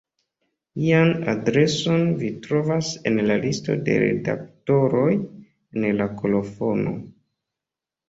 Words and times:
Lian 0.83 1.11
adreson 1.33 2.07
vi 2.23 2.31
trovas 2.47 2.91
en 3.11 3.21
la 3.29 3.37
listo 3.45 3.77
de 3.91 4.01
redaktoroj 4.07 5.07
en 5.23 5.89
la 6.03 6.13
kolofono. 6.19 7.01